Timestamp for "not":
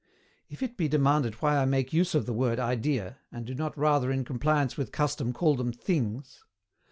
3.53-3.77